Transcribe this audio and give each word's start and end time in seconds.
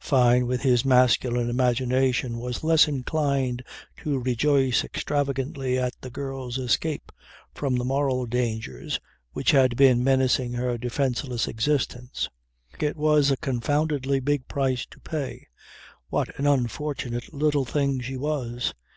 Fyne 0.00 0.48
with 0.48 0.62
his 0.62 0.84
masculine 0.84 1.48
imagination 1.48 2.40
was 2.40 2.64
less 2.64 2.88
inclined 2.88 3.62
to 3.98 4.18
rejoice 4.18 4.82
extravagantly 4.82 5.78
at 5.78 5.92
the 6.00 6.10
girl's 6.10 6.58
escape 6.58 7.12
from 7.54 7.76
the 7.76 7.84
moral 7.84 8.26
dangers 8.26 8.98
which 9.34 9.52
had 9.52 9.76
been 9.76 10.02
menacing 10.02 10.52
her 10.54 10.76
defenceless 10.76 11.46
existence. 11.46 12.28
It 12.80 12.96
was 12.96 13.30
a 13.30 13.36
confoundedly 13.36 14.18
big 14.18 14.48
price 14.48 14.84
to 14.86 14.98
pay. 14.98 15.46
What 16.08 16.36
an 16.40 16.46
unfortunate 16.48 17.32
little 17.32 17.64
thing 17.64 18.00
she 18.00 18.16
was! 18.16 18.74